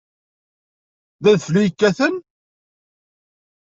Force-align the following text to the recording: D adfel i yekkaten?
D 1.23 1.25
adfel 1.31 1.55
i 1.57 1.61
yekkaten? 1.65 2.15